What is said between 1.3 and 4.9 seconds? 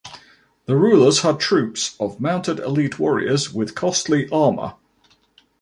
troops of mounted elite warriors with costly armour.